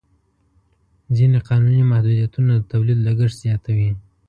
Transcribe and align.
ځینې 1.15 1.37
قانوني 1.49 1.83
محدودیتونه 1.91 2.51
د 2.55 2.61
تولید 2.73 2.99
لګښت 3.07 3.37
زیاتوي. 3.43 3.91